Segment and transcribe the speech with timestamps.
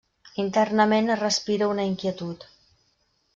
[0.43, 2.49] Internament es respira una inquietud.